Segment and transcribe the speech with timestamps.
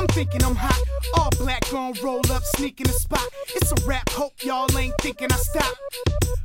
[0.00, 0.80] I'm thinking I'm hot.
[1.18, 3.28] All black gon' roll up, sneak in the spot.
[3.54, 5.76] It's a rap, hope y'all ain't thinking I stop.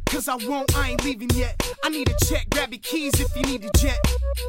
[0.10, 1.62] Cause I won't, I ain't leaving yet.
[1.84, 4.00] I need a check, grab your keys if you need a jet.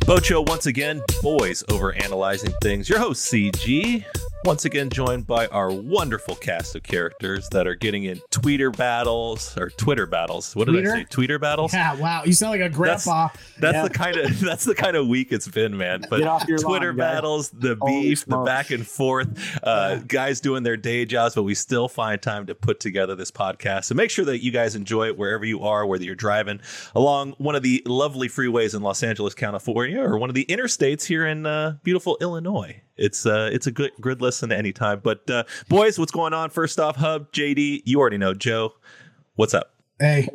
[0.07, 2.89] Boat Show once again, boys over analyzing things.
[2.89, 4.05] Your host CG,
[4.45, 9.57] once again joined by our wonderful cast of characters that are getting in tweeter battles
[9.59, 10.55] or Twitter battles.
[10.55, 11.05] What did I say?
[11.11, 11.73] Tweeter battles.
[11.75, 12.23] Yeah, wow.
[12.25, 13.29] You sound like a grandpa.
[13.59, 13.83] That's Yeah.
[13.85, 16.05] the kind of that's the kind of week it's been, man.
[16.09, 17.15] But Get off your Twitter lawn, guy.
[17.15, 18.47] battles, the Holy beef, the smokes.
[18.47, 22.55] back and forth, uh, guys doing their day jobs, but we still find time to
[22.55, 23.87] put together this podcast.
[23.87, 26.61] So make sure that you guys enjoy it wherever you are, whether you're driving
[26.95, 31.05] along one of the lovely freeways in Los Angeles, California, or one of the interstates
[31.05, 32.81] here in uh, beautiful Illinois.
[32.97, 35.01] It's uh, it's a good good listen anytime.
[35.03, 36.51] But uh, boys, what's going on?
[36.51, 38.35] First off, Hub, JD, you already know.
[38.35, 38.75] Joe,
[39.35, 39.75] what's up?
[39.99, 40.29] Hey,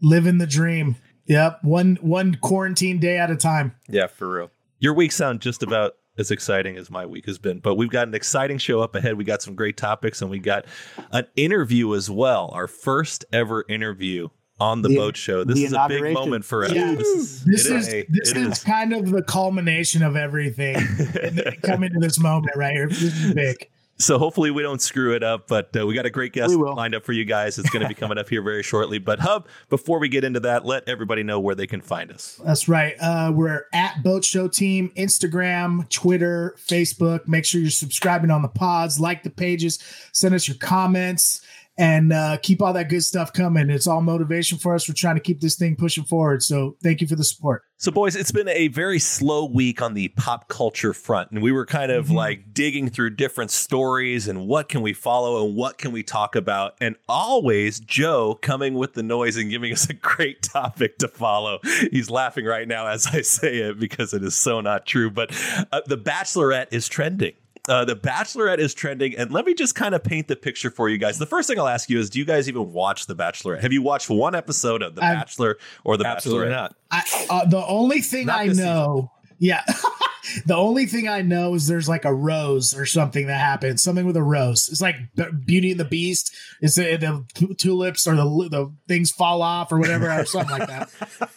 [0.00, 0.96] living the dream.
[1.26, 1.60] Yep.
[1.62, 3.74] One one quarantine day at a time.
[3.88, 4.50] Yeah, for real.
[4.78, 8.08] Your week sound just about as exciting as my week has been, but we've got
[8.08, 9.16] an exciting show up ahead.
[9.18, 10.64] We got some great topics and we got
[11.10, 12.50] an interview as well.
[12.52, 14.28] Our first ever interview
[14.58, 15.44] on the, The- boat show.
[15.44, 16.72] This is a big moment for us.
[16.72, 16.94] Yeah.
[16.94, 18.04] This is, This it is, is.
[18.08, 18.64] this It is, is.
[18.64, 20.76] kind of the culmination of everything.
[21.22, 22.88] and then coming to this moment right here.
[22.88, 23.68] This is big.
[23.98, 26.94] So hopefully we don't screw it up, but uh, we got a great guest lined
[26.94, 27.58] up for you guys.
[27.58, 28.98] It's going to be coming up here very shortly.
[28.98, 32.38] But Hub, before we get into that, let everybody know where they can find us.
[32.44, 32.94] That's right.
[33.00, 37.26] Uh, we're at Boat Show Team, Instagram, Twitter, Facebook.
[37.26, 39.78] Make sure you're subscribing on the pods, like the pages,
[40.12, 41.40] send us your comments,
[41.78, 43.68] and uh, keep all that good stuff coming.
[43.70, 44.88] It's all motivation for us.
[44.88, 46.42] We're trying to keep this thing pushing forward.
[46.42, 47.62] So thank you for the support.
[47.78, 51.52] So, boys, it's been a very slow week on the pop culture front, and we
[51.52, 52.14] were kind of Mhm.
[52.14, 56.34] like digging through different stories and what can we follow and what can we talk
[56.34, 56.74] about.
[56.80, 61.58] And always Joe coming with the noise and giving us a great topic to follow.
[61.90, 65.10] He's laughing right now as I say it because it is so not true.
[65.10, 65.32] But
[65.70, 67.34] uh, The Bachelorette is trending.
[67.68, 70.88] Uh, the Bachelorette is trending, and let me just kind of paint the picture for
[70.88, 71.18] you guys.
[71.18, 73.62] The first thing I'll ask you is: Do you guys even watch The Bachelorette?
[73.62, 76.50] Have you watched one episode of The I've- Bachelor or The Absolutely Bachelorette?
[76.50, 76.76] not.
[76.90, 79.64] I, uh, the only thing Not I this know, yeah,
[80.46, 84.06] the only thing I know is there's like a rose or something that happens, something
[84.06, 84.68] with a rose.
[84.68, 86.32] It's like B- Beauty and the Beast.
[86.60, 90.56] It's the, the tu- tulips or the the things fall off or whatever or something
[90.58, 90.88] like that.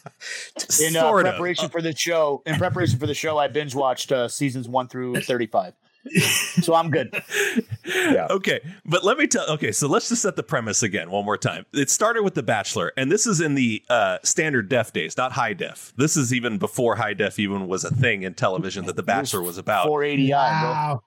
[0.81, 1.31] In uh, Sort of.
[1.34, 4.88] preparation for the show, in preparation for the show, I binge watched uh, seasons one
[4.88, 5.74] through thirty-five.
[6.62, 7.12] so I'm good.
[7.86, 8.28] Yeah.
[8.30, 9.50] Okay, but let me tell.
[9.50, 11.66] Okay, so let's just set the premise again one more time.
[11.74, 15.34] It started with The Bachelor, and this is in the uh, standard def days, not
[15.34, 15.94] high def.
[15.98, 19.42] This is even before high def even was a thing in television that The Bachelor
[19.42, 19.88] was about.
[19.88, 20.28] 480i,
[20.62, 20.70] bro.
[20.70, 21.04] Wow.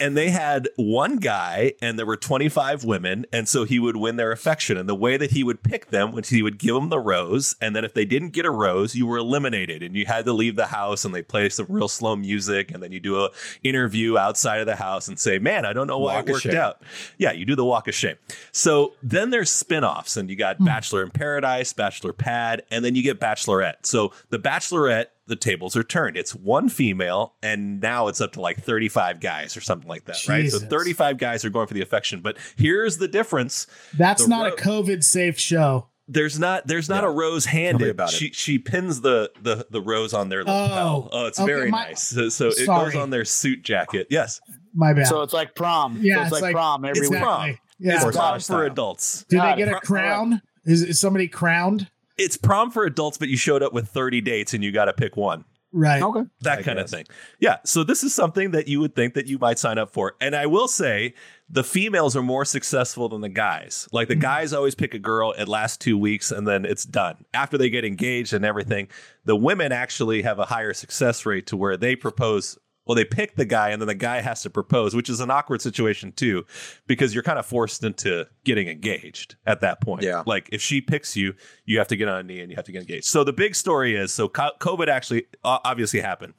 [0.00, 4.16] And they had one guy and there were 25 women and so he would win
[4.16, 4.76] their affection.
[4.76, 7.54] And the way that he would pick them was he would give them the rose
[7.60, 10.32] and then if they didn't get a rose you were eliminated and you had to
[10.32, 13.30] leave the house and they play some real slow music and then you do a
[13.62, 16.42] interview outside of the house and say man i don't know why Walk it worked
[16.44, 16.56] shame.
[16.56, 16.82] out.
[17.18, 18.16] Yeah you do the walk of shame.
[18.52, 20.64] So then there's spin-offs and you got hmm.
[20.64, 23.84] bachelor in paradise bachelor pad and then you get bachelorette.
[23.84, 26.16] So the bachelorette the tables are turned.
[26.16, 30.26] It's one female, and now it's up to like 35 guys or something like that,
[30.28, 30.50] right?
[30.50, 32.20] So 35 guys are going for the affection.
[32.20, 33.66] But here's the difference:
[33.96, 35.88] That's The not ro- a COVID safe show.
[36.08, 37.08] there's not there's not Yeah.
[37.10, 37.88] a rose handed.
[37.90, 38.16] about it.
[38.16, 41.08] She she pins the the the rose on their lapel.
[41.12, 42.02] Oh, oh it's okay, very my- nice.
[42.02, 44.06] So, so it goes on their suit jacket.
[44.10, 44.40] Yes,
[44.72, 45.08] My bad.
[45.08, 45.98] So it's like prom.
[46.00, 47.20] Yeah, so it's, it's like, like- prom every it's week.
[47.20, 47.58] prom.
[47.78, 47.94] Yeah.
[47.96, 49.24] it's prom Star for adults.
[49.28, 49.66] Do Got they it.
[49.66, 50.40] get a crown?
[50.64, 51.88] Is, is somebody crowned?
[52.18, 54.92] It's prom for adults, but you showed up with 30 dates and you got to
[54.92, 55.44] pick one.
[55.72, 56.00] Right.
[56.02, 56.22] Okay.
[56.40, 57.04] that I kind of thing.
[57.38, 57.56] Yeah.
[57.66, 60.14] So this is something that you would think that you might sign up for.
[60.22, 61.12] And I will say
[61.50, 63.86] the females are more successful than the guys.
[63.92, 64.20] Like the Mhm.
[64.20, 67.26] guys always pick a girl, it lasts two weeks and then it's done.
[67.34, 68.88] After they get engaged and everything,
[69.26, 72.56] the women actually have a higher success rate to where they propose.
[72.86, 75.30] Well, they pick the guy and then the guy has to propose, which is an
[75.30, 76.44] awkward situation too,
[76.86, 80.02] because you're kind of forced into getting engaged at that point.
[80.02, 80.22] Yeah.
[80.24, 82.64] Like if she picks you, you have to get on a knee and you have
[82.66, 83.06] to get engaged.
[83.06, 86.34] So the big story is so COVID actually obviously happened.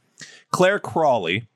[0.52, 1.47] Clare Crawley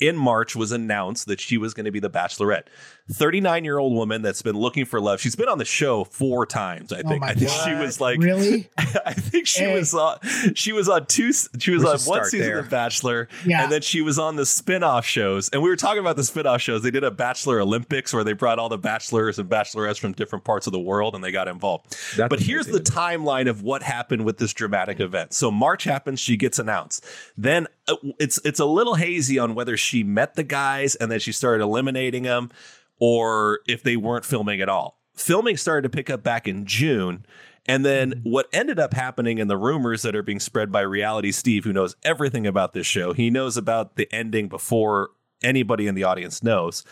[0.00, 2.64] in March was announced that she was going to be the bachelorette.
[3.12, 5.20] 39 year old woman that's been looking for love.
[5.20, 7.20] She's been on the show four times, I Oh think.
[7.22, 7.64] my I think God.
[7.68, 8.70] she was like, really?
[8.78, 9.74] I think she Hey.
[9.74, 10.18] was on,
[10.54, 12.58] she was on two, she was We on one season there.
[12.60, 13.28] of Bachelor.
[13.44, 13.64] Yeah.
[13.64, 15.48] And then she was on the spin-off shows.
[15.48, 16.82] And we were talking about the spin-off shows.
[16.82, 20.44] They did a Bachelor Olympics where they brought all the bachelors and bachelorettes from different
[20.44, 21.96] parts of the world and they got involved.
[22.16, 25.32] That's but here's the timeline of what happened with this dramatic event.
[25.32, 27.04] So March happens, she gets announced.
[27.36, 31.20] Then uh, it's it's a little hazy on whether she met the guys and then
[31.20, 32.50] she started eliminating them
[32.98, 34.98] or if they weren't filming at all.
[35.14, 37.24] Filming started to pick up back in June.
[37.66, 38.30] And then mm-hmm.
[38.30, 41.72] what ended up happening in the rumors that are being spread by Reality Steve, who
[41.72, 45.10] knows everything about this show, he knows about the ending before
[45.42, 46.84] anybody in the audience knows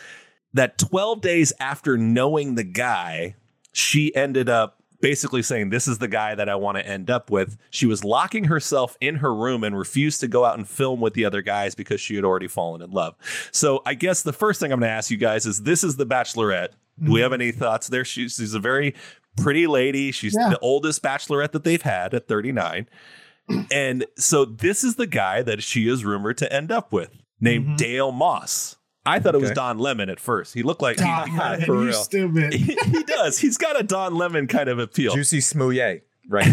[0.55, 3.35] that 12 days after knowing the guy,
[3.73, 7.31] she ended up basically saying, This is the guy that I want to end up
[7.31, 7.57] with.
[7.71, 11.15] She was locking herself in her room and refused to go out and film with
[11.15, 13.15] the other guys because she had already fallen in love.
[13.53, 15.97] So I guess the first thing I'm going to ask you guys is this is
[15.97, 16.71] the Bachelorette.
[17.03, 18.05] Do we have any thoughts there?
[18.05, 18.95] She's, she's a very
[19.37, 20.11] pretty lady.
[20.11, 20.49] She's Yeah.
[20.51, 22.89] the oldest Bachelorette that they've had at 39.
[23.71, 27.11] and so this is the guy that she is rumored to end up with,
[27.41, 27.77] named Mhm.
[27.77, 28.78] Dale Moss.
[29.09, 30.53] I thought it was Don Lemon at first.
[30.55, 31.93] He looked like he, Don he- Lemon, for real.
[31.95, 32.53] stupid.
[32.53, 33.39] he, he does.
[33.39, 35.15] He's got a Don Lemon kind of appeal.
[35.15, 36.03] Juicy smouye.
[36.29, 36.47] Right.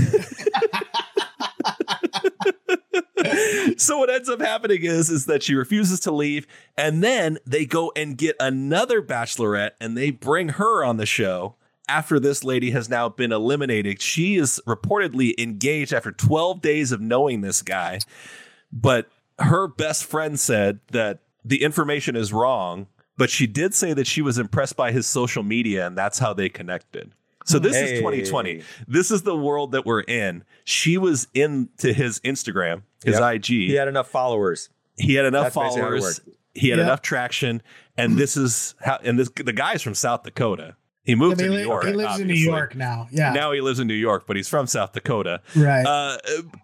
[3.78, 6.48] so what ends up happening is is that she refuses to leave
[6.78, 11.56] and then they go and get another bachelorette and they bring her on the show
[11.90, 17.02] after this lady has now been eliminated she is reportedly engaged after 12 days of
[17.02, 18.00] knowing this guy
[18.72, 19.10] but
[19.40, 22.88] her best friend said that the information is wrong
[23.18, 26.34] but she did say that she was impressed by his social media and that's how
[26.34, 27.14] they connected
[27.46, 30.44] so this is 2020 this is the world that we're in.
[30.64, 33.36] She was into his Instagram, his Yep.
[33.36, 33.46] IG.
[33.46, 34.70] he had enough followers.
[34.98, 36.22] He had enough That's basically how it followers.
[36.56, 36.86] He had Yeah.
[36.86, 37.62] enough traction,
[37.98, 38.98] and this is how.
[39.04, 40.76] And this the guy's from South Dakota.
[41.06, 41.86] He moved mean, to New he, York.
[41.86, 42.34] he lives in New.
[42.34, 43.08] York now.
[43.12, 43.32] Yeah.
[43.32, 45.42] Now he lives in New York, but he's from South Dakota.
[45.56, 45.86] right.
[45.86, 46.18] Uh,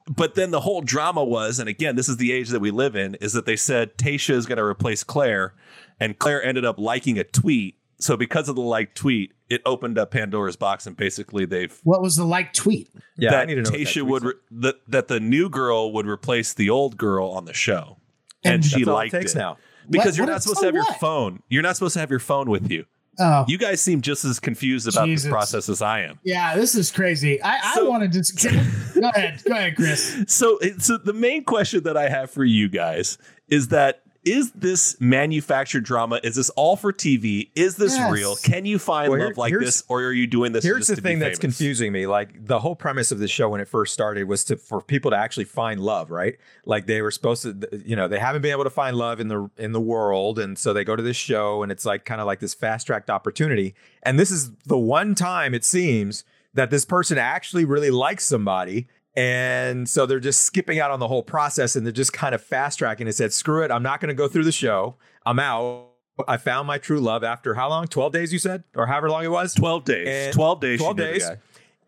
[0.09, 2.95] but then the whole drama was, and again, this is the age that we live
[2.95, 5.53] in, is that they said Tayshia is going to replace Clare,
[5.99, 7.75] and Clare ended up liking a tweet.
[7.99, 12.01] So because of the like tweet, it opened up Pandora's box, and basically they've what
[12.01, 12.89] was the like tweet?
[13.17, 13.69] Yeah, I that need to know.
[13.69, 17.29] what that Tayshia would re- that that the new girl would replace the old girl
[17.29, 17.97] on the show,
[18.43, 19.57] And and, she That's all it liked takes it now.
[19.87, 21.43] because What- you're what not supposed to have your phone.
[21.47, 22.85] You're not supposed to have your phone with you.
[23.21, 25.25] Oh, You guys seem just as confused about Jesus.
[25.25, 26.19] this process as I am.
[26.23, 26.55] yeah.
[26.55, 27.41] This is crazy.
[27.41, 28.41] I, I want to just
[28.99, 29.41] go ahead.
[29.47, 30.23] Go ahead, Chris.
[30.27, 34.99] So, so the main question that I have for you guys is that is this
[35.01, 36.19] manufactured drama?
[36.23, 37.49] Is this all for TV?
[37.55, 38.11] Is this Yes.
[38.11, 38.35] real?
[38.35, 40.63] Can you find Well, here- love like this, or are you doing this?
[40.63, 42.05] Here's just the to be thing that's confusing me.
[42.05, 45.11] Like the whole premise of the show when it first started was to for people
[45.11, 46.35] to actually find love, right?
[46.65, 49.27] Like they were supposed to, you know, they haven't been able to find love in
[49.27, 52.21] the in the world, and so they go to this show, and it's like kind
[52.21, 53.73] of like this fast tracked opportunity.
[54.03, 58.87] And this is the one time it seems that this person actually really likes somebody.
[59.15, 62.41] And so they're just skipping out on the whole process and they're just kind of
[62.41, 64.95] fast tracking and said, screw it, I'm not going to go through the show.
[65.25, 65.87] I'm out.
[66.27, 67.87] I found my true love after how long?
[67.87, 68.63] 12 days, you said?
[68.75, 69.53] Or however long it was?
[69.53, 70.07] Twelve days.
[70.07, 70.79] And- Twelve days.
[70.79, 71.29] 12 days.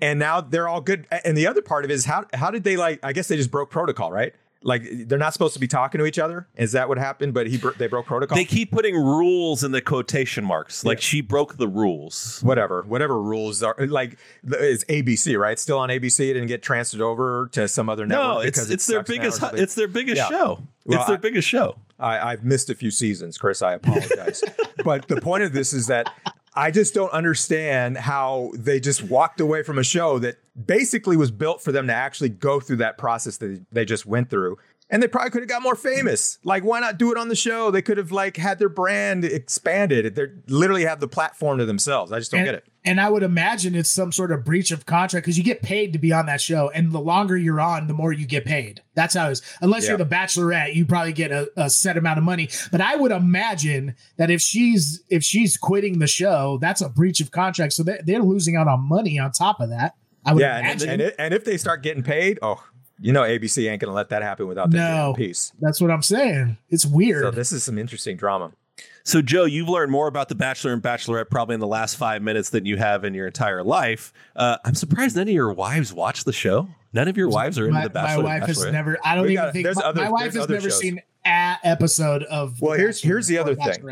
[0.02, 1.06] and now they're all good.
[1.24, 3.00] And the other part of it is how how did they like?
[3.04, 4.34] I guess they just broke protocol, right?
[4.66, 6.48] Like they're not supposed to be talking to each other.
[6.56, 7.34] Is that what happened?
[7.34, 8.36] But he bro- they broke protocol.
[8.38, 12.40] They keep putting rules in the quotation marks, like she broke the rules.
[12.44, 14.18] whatever, whatever rules are like.
[14.46, 15.60] It's ABC, right?
[15.60, 16.22] Still on ABC.
[16.30, 18.26] It didn't get transferred over to some other network.
[18.28, 20.30] No, it's it's their sucks now or biggest it's their biggest Yeah.
[20.30, 20.60] show.
[20.86, 21.76] Well, it's their I- biggest show.
[22.00, 23.62] I've missed a few seasons, Chris.
[23.62, 24.44] I apologize.
[24.84, 26.10] but the point of this is that
[26.56, 31.32] I just don't understand how they just walked away from a show that basically was
[31.32, 34.58] built for them to actually go through that process that they just went through.
[34.90, 36.38] And they probably could have got more famous.
[36.44, 37.72] Like, why not do it on the show?
[37.72, 40.14] They could have like had their brand expanded.
[40.14, 42.12] They literally have the platform to themselves.
[42.12, 42.66] I just don't and, get it.
[42.86, 45.94] And I would imagine it's some sort of breach of contract because you get paid
[45.94, 48.82] to be on that show, and the longer you're on, the more you get paid.
[48.94, 49.42] That's how it is.
[49.62, 52.50] Unless you're the Bachelorette, you probably get a, a set amount of money.
[52.72, 57.22] But I would imagine that if she's if she's quitting the show, that's a breach
[57.22, 57.72] of contract.
[57.74, 59.96] So they're, they're losing out on money on top of that.
[60.26, 60.90] I would Yeah, and, imagine.
[60.90, 62.62] and, it, and if they start getting paid, oh,
[63.00, 65.14] you know, ABC ain't gonna let that happen without their No.
[65.16, 65.52] piece.
[65.60, 66.58] that's what I'm saying.
[66.70, 67.24] It's weird.
[67.24, 68.52] So this is some interesting drama.
[69.06, 72.22] So, Joe, you've learned more about The Bachelor and Bachelorette probably in the last five
[72.22, 74.14] minutes than you have in your entire life.
[74.36, 76.70] Uh, I'm surprised none of your wives watch the show.
[76.94, 78.24] None of your wives are into my, The Bachelor.
[78.24, 78.98] my wife has never.
[79.04, 80.80] I don't We even got- think my, other- my wife has never shows.
[80.80, 82.62] seen a episode of.
[82.62, 83.84] Well, The here's- here's the other thing.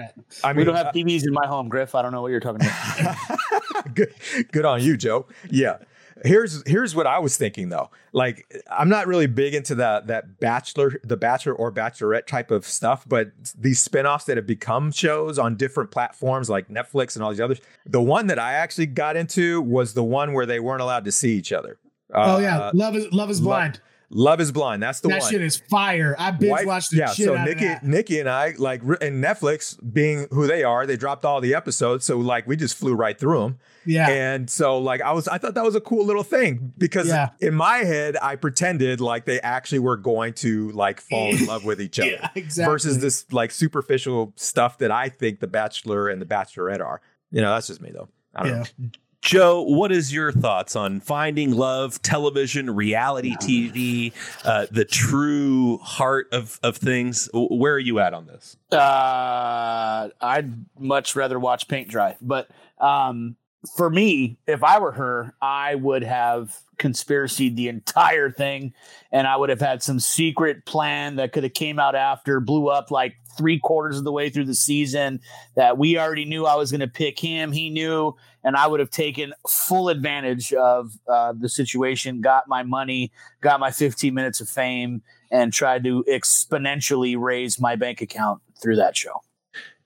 [0.43, 1.93] I mean, We don't uh, have TVs in my home, Griff.
[1.93, 3.17] I don't know what you're talking about.
[3.95, 4.13] good,
[4.53, 5.25] good on you, Joe.
[5.49, 5.77] Yeah.
[6.23, 7.89] Here's here's what I was thinking though.
[8.13, 12.65] Like I'm not really big into that that bachelor, the bachelor or bachelorette type of
[12.65, 17.31] stuff, but these spin-offs that have become shows on different platforms like Netflix and all
[17.31, 17.59] these others.
[17.85, 21.11] The one that I actually got into was the one where they weren't allowed to
[21.11, 21.79] see each other.
[22.13, 23.75] Oh Uh, yeah, love is love is blind.
[23.75, 23.81] Love
[24.13, 24.83] is Blind.
[24.83, 25.19] That's the that one.
[25.21, 26.15] That shit is fire.
[26.19, 27.83] I binge White- watched the yeah, shit so out Nikki, of that.
[27.85, 32.05] Nikki and I like, and Netflix being who they are, they dropped all the episodes,
[32.05, 33.59] so like we just flew right through them.
[33.85, 37.07] Yeah, And so like I was I thought that was a cool little thing because
[37.07, 37.29] Yeah.
[37.39, 41.65] in my head I pretended like they actually were going to like fall in love
[41.65, 42.11] with each other.
[42.11, 42.71] yeah, exactly.
[42.71, 47.01] Versus this like superficial stuff that I think the Bachelor and the Bachelorette are.
[47.31, 48.09] You know, that's just me though.
[48.35, 48.63] I don't Yeah.
[48.77, 48.89] know.
[49.21, 54.13] Joe, what is your thoughts on finding love, television, reality TV,
[54.43, 57.29] uh, the true heart of, of things?
[57.33, 58.57] Where are you at on this?
[58.71, 62.49] Uh, I'd much rather watch paint dry, but
[62.79, 63.35] um,
[63.75, 68.73] for me, if I were her, I would have conspiracy the entire thing,
[69.11, 72.69] and I would have had some secret plan that could have came out after, blew
[72.69, 75.21] up like three quarters of the way through the season.
[75.55, 77.51] That we already knew I was going to pick him.
[77.51, 82.63] He knew, and I would have taken full advantage of uh, the situation, got my
[82.63, 88.41] money, got my 15 minutes of fame, and tried to exponentially raise my bank account
[88.61, 89.21] through that show.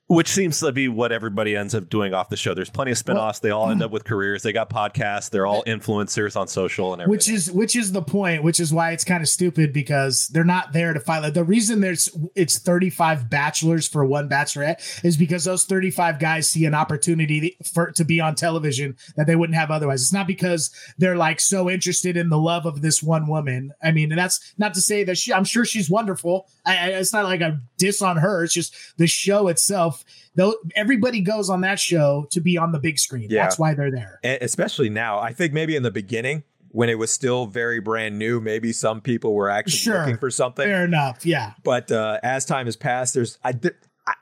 [0.08, 2.54] Which seems to be what everybody ends up doing off the show.
[2.54, 3.40] There's plenty of spinoffs.
[3.40, 3.86] They all end hmm.
[3.86, 4.44] up with careers.
[4.44, 5.30] They got podcasts.
[5.30, 7.10] They're all influencers on social and everything.
[7.10, 8.44] Which is which is the point.
[8.44, 11.22] Which is why it's kind of stupid because they're not there to fight.
[11.22, 16.48] Like, the reason there's it's 35 bachelors for one bachelorette is because those 35 guys
[16.48, 20.02] see an opportunity for to be on television that they wouldn't have otherwise.
[20.02, 23.72] It's not because they're like so interested in the love of this one woman.
[23.82, 25.32] I mean, and that's not to say that she.
[25.32, 26.46] I'm sure she's wonderful.
[26.64, 28.44] I, I, it's not like a diss on her.
[28.44, 29.95] It's just the show itself
[30.34, 33.28] though everybody goes on that show to be on the big screen.
[33.30, 33.42] Yeah.
[33.42, 34.20] That's why they're there.
[34.22, 35.18] And especially now.
[35.18, 39.00] I think maybe in the beginning when it was still very brand new, maybe some
[39.00, 40.00] people were actually Sure.
[40.00, 40.66] looking for something.
[40.66, 41.24] Fair enough.
[41.24, 41.52] Yeah.
[41.64, 43.70] But uh, as time has passed, there's I di-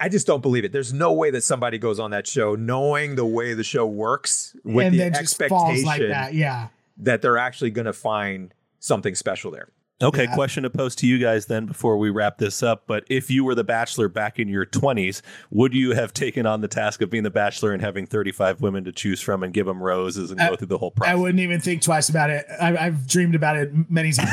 [0.01, 0.73] I just don't believe it.
[0.73, 4.57] There's no way that somebody goes on that show knowing the way the show works
[4.65, 6.33] with and the then just falls expectation like that.
[6.35, 6.69] Yeah.
[6.99, 9.69] that they're actually going to find something special there.
[10.03, 10.35] Okay, Yeah.
[10.35, 12.83] question to pose to you guys then before we wrap this up.
[12.87, 16.61] But if you were the bachelor back in your 20s, would you have taken on
[16.63, 19.67] the task of being the bachelor and having 35 women to choose from and give
[19.67, 21.13] them roses and I- go through the whole process?
[21.13, 22.45] I wouldn't even think twice about it.
[22.61, 24.31] I, I've dreamed about it many times.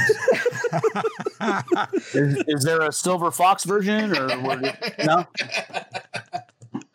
[2.14, 5.26] Is, is there a silver fox version or would it- no?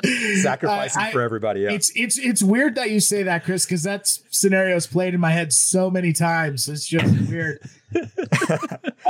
[0.43, 1.75] Sacrificing I- for everybody else.
[1.75, 5.31] It's it's it's weird that you say that, Chris, because that scenario's played in my
[5.33, 6.69] head so many times.
[6.69, 7.61] It's just weird.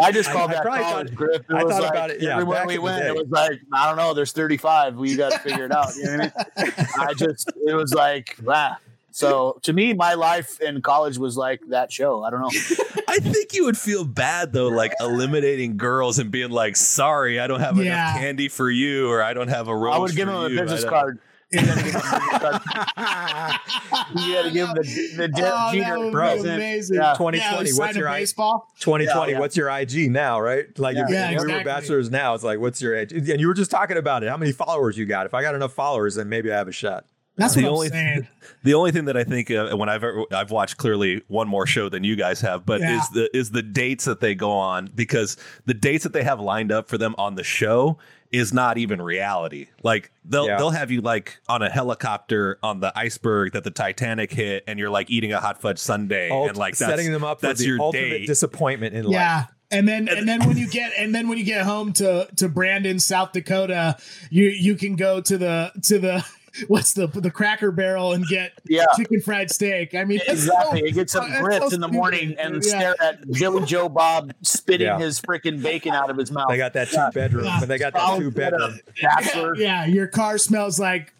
[0.00, 1.40] I just called I that probably college, thought- Griff.
[1.48, 3.86] It I was thought like, about it, yeah, everywhere we went, it was like, I
[3.88, 4.96] don't know, there's 35.
[4.96, 5.94] We got to figure it out.
[5.96, 6.72] You know what I mean?
[7.08, 8.78] I just, it was like, ah.
[9.16, 12.22] So to me, my life in college was like that show.
[12.22, 12.50] I don't know.
[13.08, 17.46] I think you would feel bad though, like eliminating girls and being like, "Sorry, I
[17.46, 18.10] don't have Yeah.
[18.10, 20.40] enough candy for you," or "I don't have a rose." I would give for him
[20.44, 21.18] a you." Business card.
[21.50, 22.62] You gotta give him a business card.
[24.16, 26.42] You gotta give him the, the De- oh, that Jeter would bro.
[26.42, 26.96] be amazing.
[26.96, 27.14] Yeah.
[27.14, 28.68] 2020, Yeah, what's sign a your I- baseball?
[28.80, 29.40] 2020, Yeah, yeah.
[29.40, 30.66] what's your IG now, right?
[30.78, 33.12] Like if, Yeah, if we were bachelors now, it's like, what's your age?
[33.12, 34.28] And you were just talking about it.
[34.28, 35.24] How many followers you got?
[35.24, 37.06] If I got enough followers, then maybe I have a shot.
[37.36, 38.28] That's The what only I'm saying.
[38.62, 41.66] The only thing that I think uh, when I've ever, I've watched clearly one more
[41.66, 42.98] show than you guys have, but Yeah.
[42.98, 46.40] is the is the dates that they go on because the dates that they have
[46.40, 47.98] lined up for them on the show
[48.32, 49.68] is not even reality.
[49.84, 50.56] Like they'll Yeah.
[50.58, 54.80] they'll have you like on a helicopter on the iceberg that the Titanic hit, and
[54.80, 57.60] you're like eating a hot fudge sundae, Ult- and like that's, setting them up that's
[57.60, 58.26] the your ultimate date.
[58.26, 59.12] disappointment in life.
[59.12, 59.44] Yeah.
[59.70, 62.48] And then and then when you get and then when you get home to to
[62.48, 63.96] Brandon, South Dakota,
[64.30, 66.24] you you can go to the to the
[66.68, 68.84] what's the the Cracker Barrel and get Yeah.
[68.96, 69.94] chicken fried steak.
[69.94, 70.80] I mean, Exactly.
[70.80, 71.92] so- You get some that's grits so in the stupid.
[71.96, 72.60] morning and Yeah.
[72.60, 74.98] stare at Billy Joe Bob spitting Yeah.
[74.98, 76.48] his freaking bacon out of his mouth.
[76.48, 77.60] They got that two bedroom, Yeah.
[77.62, 78.78] and they got that two bedroom.
[79.02, 79.54] Bachelor.
[79.58, 81.12] Yeah, your car smells like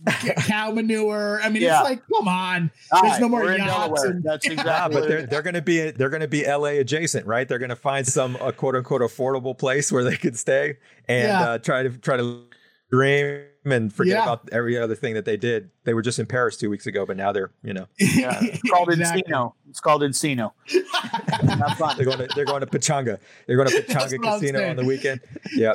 [0.46, 1.40] cow manure.
[1.42, 1.80] I mean, Yeah.
[1.80, 2.70] it's like, come on.
[2.92, 4.64] All There's right, no more we're yachts and- That's exactly.
[4.72, 7.48] Nah, but they're they're gonna be they're gonna be LA adjacent, right?
[7.48, 10.76] They're gonna find some uh, quote unquote affordable place where they could stay
[11.08, 11.40] and Yeah.
[11.50, 12.42] uh, try to try to
[12.90, 13.42] dream
[13.72, 14.22] and forget Yeah.
[14.24, 15.70] about every other thing that they did.
[15.84, 18.38] They were just in Paris two weeks ago, but now they're you know Yeah.
[18.42, 19.22] It's called Exactly.
[19.22, 19.52] Encino.
[19.68, 20.52] It's called Encino.
[21.58, 21.96] Have fun.
[21.96, 23.18] they're going to they're going to Pechanga.
[23.46, 25.20] They're going to That's Pechanga Casino on the weekend.
[25.54, 25.72] Yeah,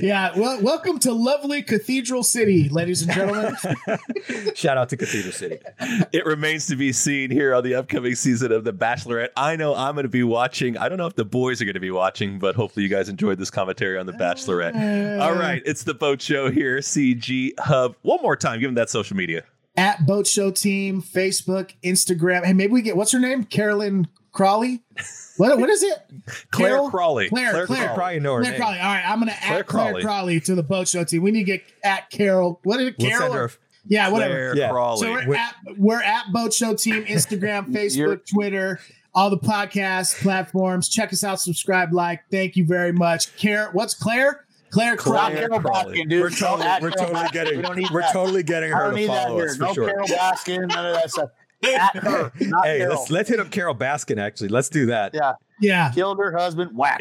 [0.00, 3.56] yeah, well, welcome to lovely Cathedral City, ladies and gentlemen.
[4.54, 5.58] shout out to Cathedral City.
[6.12, 9.30] it remains to be seen here on the upcoming season of The Bachelorette.
[9.36, 10.76] I know I'm going to be watching.
[10.76, 13.08] I don't know if the boys are going to be watching, but hopefully you guys
[13.08, 14.72] enjoyed this commentary on The Bachelorette.
[15.20, 15.24] Ah.
[15.26, 17.96] All right, it's the Boat Show here, CG Hub.
[18.02, 19.44] One more time, give them that social media.
[19.76, 22.44] At Boat Show Team, Facebook, Instagram.
[22.44, 23.44] Hey, maybe we get what's her name?
[23.44, 24.80] Carolyn Crawley.
[25.36, 25.98] What what is it?
[26.50, 26.90] Clare Carol?
[26.90, 27.28] Crawley.
[27.28, 27.82] Clare, Clare, Clare.
[27.88, 28.60] you probably know her Clare name.
[28.60, 28.78] Crawley.
[28.78, 30.02] All right, I'm gonna Clare add Clare Crawley.
[30.02, 31.22] Crawley to the Boat Show Team.
[31.22, 32.60] We need to get at Carol.
[32.62, 32.94] What is it?
[32.98, 33.22] We'll Carol?
[33.22, 33.44] send her.
[33.44, 33.52] or-
[33.86, 34.34] yeah, whatever.
[34.34, 34.70] Clare Yeah.
[34.70, 35.00] Crawley.
[35.00, 38.78] So we're We're- at we're at Boat Show Team, Instagram, Facebook, Twitter,
[39.14, 40.88] all the podcast platforms.
[40.88, 42.20] Check us out, subscribe, like.
[42.30, 43.34] Thank you very much.
[43.36, 44.44] Care what's Clare?
[44.70, 45.34] Clare Not Crawley.
[45.34, 46.22] Carole Baskin, dude.
[46.22, 49.62] We're totally, Don't we're totally getting, we we're totally getting her to follow us for
[49.64, 49.88] No sure.
[49.88, 50.68] Carole Baskin.
[50.68, 51.30] None of that stuff.
[51.64, 52.96] At her, Hey, Carol.
[52.96, 54.18] let's let's hit up Carole Baskin.
[54.20, 55.12] Actually, let's do that.
[55.14, 55.90] Yeah, Yeah.
[55.92, 56.76] killed her husband.
[56.76, 56.98] Whack.